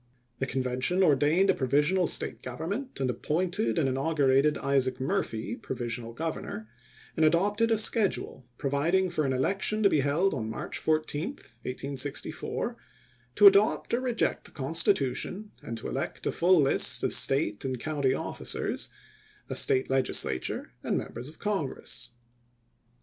The 0.39 0.47
Convention 0.47 1.03
ordained 1.03 1.51
a 1.51 1.53
provisional 1.53 2.07
State 2.07 2.41
govern 2.41 2.71
ment 2.71 2.99
and 2.99 3.07
appointed 3.07 3.77
and 3.77 3.87
inaugurated 3.87 4.57
Isaac 4.57 4.99
Murphy 4.99 5.55
provisional 5.55 6.11
governor, 6.13 6.67
and 7.15 7.23
adopted 7.23 7.69
a 7.69 7.77
schedule 7.77 8.47
pro 8.57 8.71
viding 8.71 9.11
for 9.11 9.27
an 9.27 9.31
election 9.31 9.83
to 9.83 9.89
be 9.91 9.99
held 9.99 10.33
on 10.33 10.49
March 10.49 10.79
14, 10.79 11.33
1864, 11.61 12.77
to 13.35 13.45
adopt 13.45 13.93
or 13.93 14.01
reject 14.01 14.45
the 14.45 14.49
constitution 14.49 15.51
and 15.61 15.77
to 15.77 15.87
elect 15.87 16.25
a 16.25 16.31
full 16.31 16.59
list 16.59 17.03
of 17.03 17.13
State 17.13 17.63
and 17.63 17.79
county 17.79 18.15
officers, 18.15 18.89
a 19.51 19.55
State 19.55 19.87
legis 19.91 20.25
latm^e, 20.25 20.65
and 20.81 20.97
Members 20.97 21.29
of 21.29 21.37
Congress. 21.37 22.09